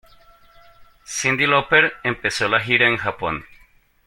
Cyndi 1.05 1.45
Lauper 1.45 1.93
empezó 2.01 2.47
la 2.47 2.59
gira 2.59 2.87
en 2.87 2.97
Japón. 2.97 3.45